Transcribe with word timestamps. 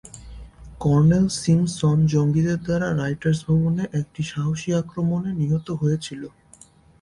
Colonel 0.79 1.25
Simpson 1.41 1.97
জঙ্গিদের 2.13 2.59
দ্বারা 2.65 2.87
Writers 2.93 3.39
ভবনে 3.47 3.83
একটি 3.99 4.21
সাহসী 4.31 4.69
আক্রমণে 4.81 5.31
নিহত 5.41 5.67
হয়েছিল। 5.81 6.21